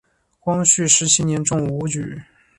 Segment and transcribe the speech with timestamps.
[0.39, 2.23] 光绪十七年中武举。